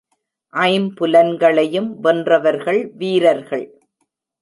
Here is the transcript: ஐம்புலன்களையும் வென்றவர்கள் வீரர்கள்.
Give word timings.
ஐம்புலன்களையும் 0.53 1.89
வென்றவர்கள் 2.03 2.81
வீரர்கள். 2.95 3.67